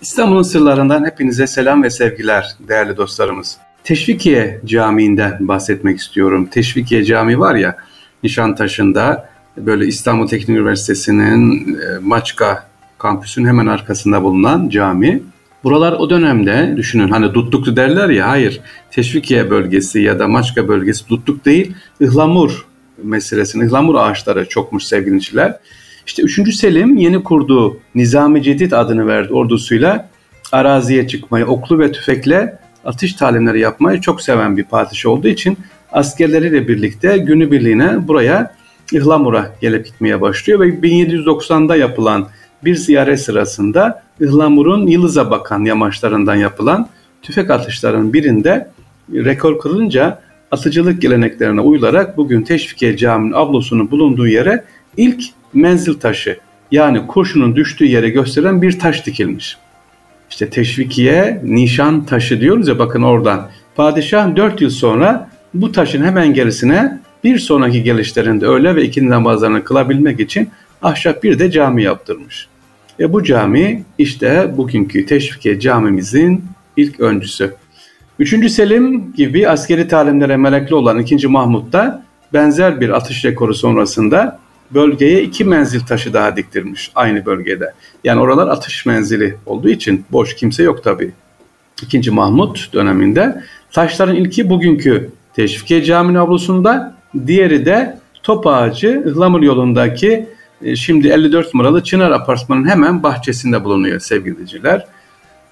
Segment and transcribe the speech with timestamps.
[0.00, 3.58] İstanbul'un sırlarından hepinize selam ve sevgiler değerli dostlarımız.
[3.84, 6.48] Teşvikiye Camii'nden bahsetmek istiyorum.
[6.50, 7.76] Teşvikiye Camii var ya
[8.22, 12.66] Nişantaşı'nda böyle İstanbul Teknik Üniversitesi'nin e, Maçka
[12.98, 15.22] kampüsün hemen arkasında bulunan cami.
[15.64, 18.60] Buralar o dönemde düşünün hani Dutluklu derler ya hayır
[18.90, 22.66] Teşvikiye bölgesi ya da Maçka bölgesi Dutluk değil ıhlamur
[23.02, 25.58] meselesini ıhlamur ağaçları çokmuş sevgiliciler.
[26.06, 26.54] İşte 3.
[26.54, 30.08] Selim yeni kurduğu Nizami Cedid adını verdi ordusuyla
[30.52, 35.58] araziye çıkmayı, oklu ve tüfekle atış talimleri yapmayı çok seven bir padişah olduğu için
[35.92, 38.54] askerleriyle birlikte günü birliğine buraya
[38.92, 42.28] İhlamur'a gelip gitmeye başlıyor ve 1790'da yapılan
[42.64, 46.88] bir ziyaret sırasında İhlamur'un Yıldız'a bakan yamaçlarından yapılan
[47.22, 48.70] tüfek atışlarının birinde
[49.12, 50.20] rekor kılınca
[50.50, 54.64] atıcılık geleneklerine uyularak bugün Teşvikiye Camii'nin ablosunun bulunduğu yere
[54.96, 55.22] ilk
[55.56, 56.38] menzil taşı
[56.70, 59.56] yani kurşunun düştüğü yere gösteren bir taş dikilmiş.
[60.30, 63.48] İşte teşvikiye nişan taşı diyoruz ya bakın oradan.
[63.74, 69.64] Padişah 4 yıl sonra bu taşın hemen gerisine bir sonraki gelişlerinde öğle ve ikindi namazlarını
[69.64, 70.48] kılabilmek için
[70.82, 72.48] ahşap bir de cami yaptırmış.
[73.00, 76.44] Ve bu cami işte bugünkü teşvikiye camimizin
[76.76, 77.54] ilk öncüsü.
[78.18, 81.28] Üçüncü Selim gibi askeri talimlere merakli olan 2.
[81.28, 84.38] Mahmut da benzer bir atış rekoru sonrasında
[84.70, 87.72] bölgeye iki menzil taşı daha diktirmiş aynı bölgede.
[88.04, 91.12] Yani oralar atış menzili olduğu için boş kimse yok tabii.
[91.82, 100.28] İkinci Mahmut döneminde taşların ilki bugünkü Teşvikiye Camii avlusunda, diğeri de Top Ağacı Ihlamur yolundaki
[100.62, 104.86] e, şimdi 54 numaralı Çınar Apartmanı'nın hemen bahçesinde bulunuyor sevgili dinleyiciler.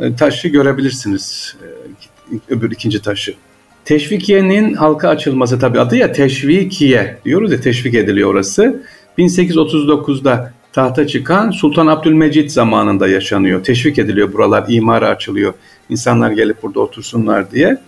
[0.00, 1.56] E, taşı görebilirsiniz.
[1.62, 3.34] E, öbür ikinci taşı.
[3.84, 8.82] Teşvikiye'nin halka açılması tabi adı ya Teşvikiye diyoruz ya teşvik ediliyor orası.
[9.20, 13.64] 1839'da tahta çıkan Sultan Abdülmecit zamanında yaşanıyor.
[13.64, 15.54] Teşvik ediliyor buralar, imara açılıyor.
[15.88, 17.78] İnsanlar gelip burada otursunlar diye.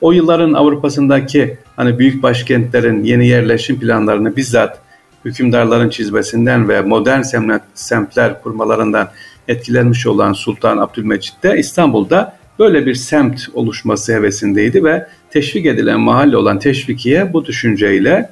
[0.00, 4.78] O yılların Avrupa'sındaki hani büyük başkentlerin yeni yerleşim planlarını bizzat
[5.24, 7.22] hükümdarların çizmesinden ve modern
[7.74, 9.08] semtler kurmalarından
[9.48, 16.36] etkilenmiş olan Sultan Abdülmecit de İstanbul'da böyle bir semt oluşması hevesindeydi ve teşvik edilen mahalle
[16.36, 18.30] olan Teşvikiye bu düşünceyle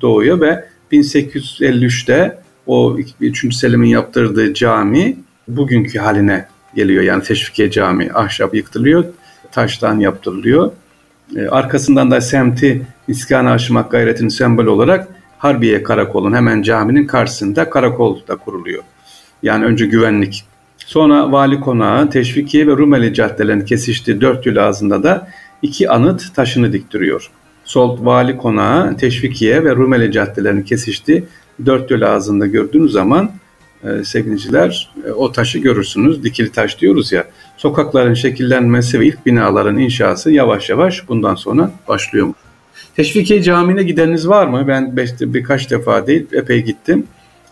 [0.00, 3.54] doğuyor ve 1853'te o 3.
[3.54, 5.16] Selim'in yaptırdığı cami
[5.48, 7.02] bugünkü haline geliyor.
[7.02, 9.04] Yani Teşvikiye Cami ahşap yıktırılıyor,
[9.52, 10.72] taştan yaptırılıyor.
[11.36, 15.08] Ee, arkasından da semti iskana aşmak gayretinin sembol olarak
[15.38, 18.82] Harbiye Karakol'un hemen caminin karşısında karakol da kuruluyor.
[19.42, 20.44] Yani önce güvenlik.
[20.78, 25.28] Sonra Vali Konağı, Teşvikiye ve Rumeli caddelerinin kesiştiği dört yıl ağzında da
[25.62, 27.30] iki anıt taşını diktiriyor.
[27.66, 31.24] Sol Vali Konağı, Teşvikiye ve Rumeli caddelerinin kesiştiği
[31.66, 33.30] dört yol ağzında gördüğünüz zaman
[33.84, 36.24] e, sevgiliciler e, o taşı görürsünüz.
[36.24, 37.24] Dikili taş diyoruz ya.
[37.56, 42.28] Sokakların şekillenmesi ve ilk binaların inşası yavaş yavaş bundan sonra başlıyor.
[42.96, 44.64] Teşvikiye Camii'ne gideniniz var mı?
[44.68, 47.06] Ben beş, birkaç defa değil epey gittim.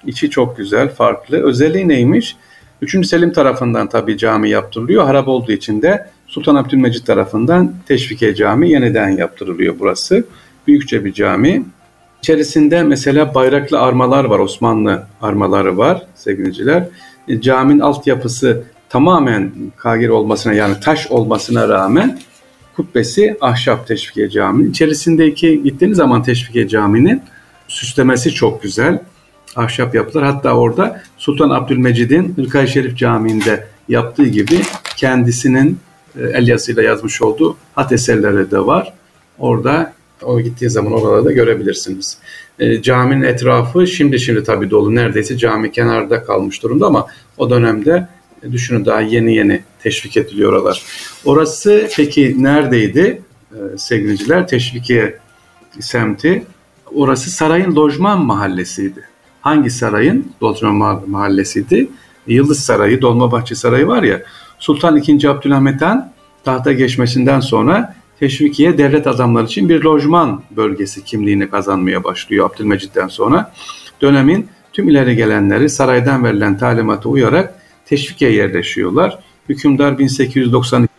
[0.07, 1.43] İçi çok güzel, farklı.
[1.43, 2.37] Özelliği neymiş?
[2.85, 5.05] Üçüncü Selim tarafından tabii cami yaptırılıyor.
[5.05, 10.25] Harap olduğu için de Sultan Abdülmecit tarafından Teşvikiye Cami yeniden yaptırılıyor burası.
[10.67, 11.65] Büyükçe bir cami.
[12.23, 16.89] İçerisinde mesela bayraklı armalar var, Osmanlı armaları var sevgiliciler.
[17.29, 22.19] E, caminin altyapısı tamamen kagir olmasına yani taş olmasına rağmen
[22.77, 24.71] kubbesi ahşap Teşvikiye Camii'nin.
[24.71, 27.23] İçerisindeki gittiğiniz zaman Teşvikiye Camii'nin
[27.69, 28.99] süslemesi çok güzel.
[29.57, 30.25] Ahşap yapılar.
[30.25, 34.61] Hatta orada Sultan Abdülmecid'in Hırkay Şerif Camii'nde yaptığı gibi
[34.97, 35.79] kendisinin
[36.19, 38.93] e, el yazıyla yazmış olduğu hat eserleri de var.
[39.39, 39.93] Orada
[40.23, 42.19] o gittiği zaman oralarda görebilirsiniz.
[42.59, 44.95] E, caminin etrafı şimdi şimdi tabii dolu.
[44.95, 47.07] Neredeyse cami kenarda kalmış durumda ama
[47.39, 48.09] o dönemde
[48.43, 50.83] e, düşünün daha yeni yeni teşvik ediliyor oralar.
[51.25, 53.23] Orası peki neredeydi
[53.53, 54.49] e, sevgiliciler?
[54.49, 55.19] Teşvikiye
[55.81, 56.45] semti.
[56.95, 59.14] Orası sarayın lojman mahallesiydi.
[59.45, 61.89] Hangi sarayın lojman mahallesiydi?
[62.27, 64.23] Yıldız Sarayı, Dolmabahçe Sarayı var ya.
[64.59, 65.29] Sultan II.
[65.29, 65.83] Abdülhamit
[66.45, 73.53] tahta geçmesinden sonra Teşvikiye devlet adamları için bir lojman bölgesi kimliğini kazanmaya başlıyor Abdülmecit'ten sonra.
[74.03, 77.55] Dönemin tüm ileri gelenleri saraydan verilen talimata uyarak
[77.87, 79.19] Teşvikiye yerleşiyorlar.
[79.49, 80.93] Hükümdar 1892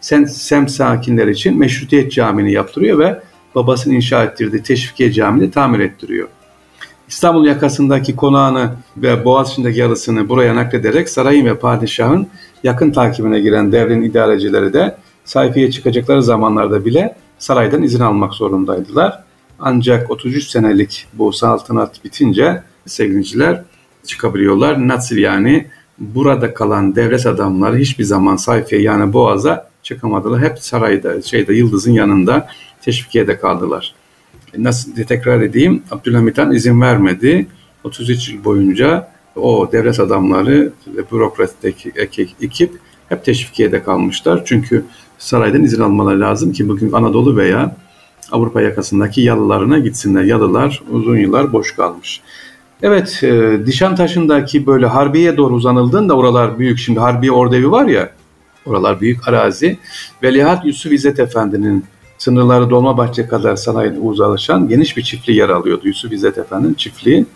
[0.00, 3.20] Sen, Sem sakinler için Meşrutiyet Camii'ni yaptırıyor ve
[3.54, 6.28] babasının inşa ettirdiği Teşvikiye Camii'ni tamir ettiriyor.
[7.08, 12.26] İstanbul yakasındaki konağını ve Boğaziçi'ndeki yarısını buraya naklederek sarayın ve padişahın
[12.62, 19.24] yakın takibine giren devrin idarecileri de sayfaya çıkacakları zamanlarda bile saraydan izin almak zorundaydılar.
[19.60, 23.62] Ancak 33 senelik bu saltanat bitince sevgiliciler
[24.06, 24.88] çıkabiliyorlar.
[24.88, 25.66] Nasıl yani
[25.98, 30.40] burada kalan devlet adamları hiçbir zaman sayfiye yani boğaza çıkamadılar.
[30.40, 32.48] Hep sarayda, şeyde Yıldız'ın yanında
[32.82, 33.94] teşvikiyede kaldılar.
[34.58, 37.46] Nasıl tekrar edeyim, Abdülhamit Han izin vermedi.
[37.84, 41.86] 33 yıl boyunca o devlet adamları ve bürokratik
[42.40, 42.70] ekip
[43.08, 44.42] hep teşvikiyede kalmışlar.
[44.44, 44.84] Çünkü
[45.18, 47.76] saraydan izin almaları lazım ki bugün Anadolu veya
[48.32, 50.22] Avrupa yakasındaki yalılarına gitsinler.
[50.22, 52.20] Yalılar uzun yıllar boş kalmış.
[52.82, 56.78] Evet, e, Dişantaşı'ndaki böyle Harbiye doğru uzanıldığında oralar büyük.
[56.78, 58.10] Şimdi Harbiye Ordevi var ya,
[58.66, 59.78] oralar büyük arazi.
[60.22, 61.84] Veliaht Yusuf İzzet Efendi'nin
[62.18, 65.88] sınırları Dolmabahçe kadar sanayi uzalışan geniş bir çiftliği yer alıyordu.
[65.88, 67.26] Yusuf İzzet Efendi'nin çiftliği.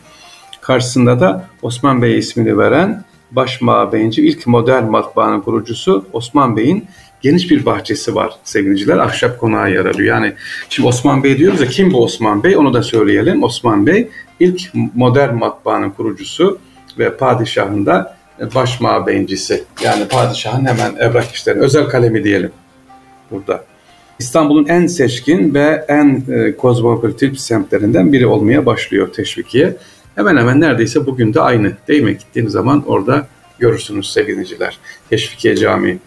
[0.61, 6.87] Karşısında da Osman Bey ismini veren baş mabeyinci ilk modern matbaanın kurucusu Osman Bey'in
[7.21, 8.99] geniş bir bahçesi var sevgiliciler.
[8.99, 10.17] Ahşap konağı yer alıyor.
[10.17, 10.35] Yani
[10.69, 13.43] şimdi Osman Bey diyoruz ya kim bu Osman Bey onu da söyleyelim.
[13.43, 14.09] Osman Bey
[14.41, 14.61] ilk
[14.95, 16.59] modern matbaanın kurucusu
[16.99, 18.17] ve padişahın da
[18.55, 19.65] baş mabeyincisi.
[19.85, 22.53] Yani padişahın hemen evrak işleri, özel kalemi diyelim
[23.31, 23.65] burada.
[24.19, 29.77] İstanbul'un en seçkin ve en e, kozmopolitik semtlerinden biri olmaya başlıyor Teşvikiye.
[30.15, 32.19] Hemen hemen neredeyse bugün de aynı değil mi?
[32.19, 33.27] Gittiğiniz zaman orada
[33.59, 34.79] görürsünüz sevgiliciler.
[35.11, 35.99] Teşvikiye Camii.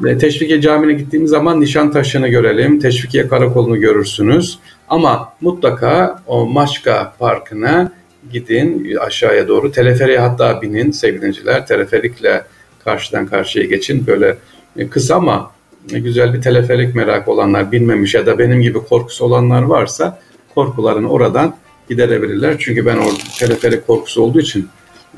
[0.00, 4.58] Ve Teşvikiye Camii'ne gittiğimiz zaman Nişantaşı'nı görelim, Teşvikiye Karakolu'nu görürsünüz.
[4.88, 7.92] Ama mutlaka o Maçka Parkı'na
[8.32, 9.72] gidin aşağıya doğru.
[9.72, 11.66] Teleferiye hatta binin sevgiliciler.
[11.66, 12.44] Teleferikle
[12.84, 14.06] karşıdan karşıya geçin.
[14.06, 14.36] Böyle
[14.90, 15.50] kısa ama
[15.88, 20.20] güzel bir teleferik merak olanlar bilmemiş ya da benim gibi korkusu olanlar varsa
[20.54, 21.56] korkularını oradan
[21.88, 22.56] giderebilirler.
[22.58, 24.68] Çünkü ben orada teleferik korkusu olduğu için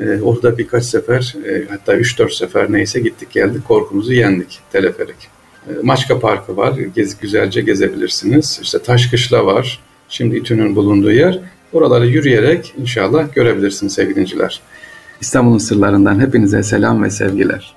[0.01, 5.17] e, orada birkaç sefer e, hatta 3-4 sefer neyse gittik geldik korkumuzu yendik teleferik.
[5.69, 6.75] E, Maçka Parkı var.
[6.95, 8.61] Gez, güzelce gezebilirsiniz.
[8.63, 9.81] İşte Taşkışla var.
[10.09, 11.41] Şimdi İTÜ'nün bulunduğu yer.
[11.73, 14.27] Oraları yürüyerek inşallah görebilirsiniz sevgili
[15.21, 17.75] İstanbul'un sırlarından hepinize selam ve sevgiler.